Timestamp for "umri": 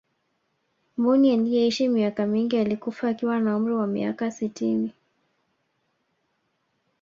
3.57-3.73